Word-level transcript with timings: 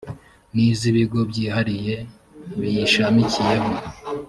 n 0.53 0.55
iz 0.67 0.79
ibigo 0.91 1.19
byihariye 1.29 1.95
biyishamikiyeho 2.59 3.71